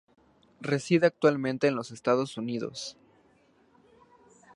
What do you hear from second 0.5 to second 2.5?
Reside actualmente en los Estados